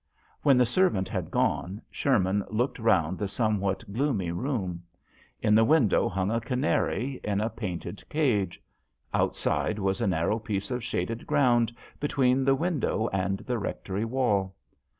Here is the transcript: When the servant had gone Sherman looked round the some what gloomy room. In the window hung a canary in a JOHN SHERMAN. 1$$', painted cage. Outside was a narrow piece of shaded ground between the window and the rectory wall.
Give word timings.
When 0.41 0.57
the 0.57 0.65
servant 0.65 1.09
had 1.09 1.29
gone 1.29 1.79
Sherman 1.91 2.43
looked 2.49 2.79
round 2.79 3.19
the 3.19 3.27
some 3.27 3.59
what 3.59 3.93
gloomy 3.93 4.31
room. 4.31 4.81
In 5.43 5.53
the 5.53 5.63
window 5.63 6.09
hung 6.09 6.31
a 6.31 6.41
canary 6.41 7.21
in 7.23 7.33
a 7.33 7.37
JOHN 7.37 7.37
SHERMAN. 7.37 7.49
1$$', 7.49 7.55
painted 7.55 8.09
cage. 8.09 8.61
Outside 9.13 9.77
was 9.77 10.01
a 10.01 10.07
narrow 10.07 10.39
piece 10.39 10.71
of 10.71 10.83
shaded 10.83 11.27
ground 11.27 11.71
between 11.99 12.43
the 12.43 12.55
window 12.55 13.09
and 13.13 13.41
the 13.41 13.59
rectory 13.59 14.05
wall. 14.05 14.55